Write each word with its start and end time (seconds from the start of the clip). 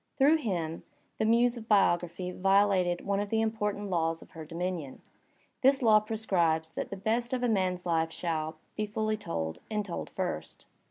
Through 0.17 0.37
him, 0.37 0.81
the 1.19 1.25
Muse 1.25 1.57
of 1.57 1.67
Biography 1.67 2.31
violated 2.31 3.05
one 3.05 3.19
of 3.19 3.29
the 3.29 3.39
important 3.39 3.91
laws 3.91 4.23
of 4.23 4.31
her 4.31 4.43
dominion. 4.43 5.03
This 5.61 5.83
law 5.83 5.99
prescribes 5.99 6.71
that 6.71 6.89
the 6.89 6.97
best 6.97 7.33
of 7.33 7.43
a 7.43 7.47
man's 7.47 7.85
life 7.85 8.11
shall 8.11 8.55
be 8.75 8.87
told 8.87 9.11
f 9.11 9.27
ully, 9.27 9.57
and 9.69 9.85
told 9.85 10.09
first. 10.09 10.65